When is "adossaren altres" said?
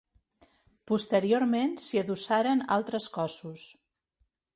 2.03-3.07